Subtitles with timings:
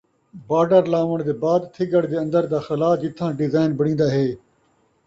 [0.47, 4.27] باݙر لاوݨ تُوں بعد تِھڳڑ دے اَندر دا خَلا جِتّھاں ڈیزائن بݨِین٘دا ہِے،